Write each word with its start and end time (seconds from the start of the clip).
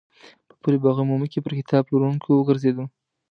په 0.47 0.53
پل 0.61 0.75
باغ 0.83 0.97
عمومي 1.03 1.27
کې 1.31 1.43
پر 1.45 1.53
کتاب 1.59 1.83
پلورونکو 1.85 2.29
وګرځېدم. 2.35 2.87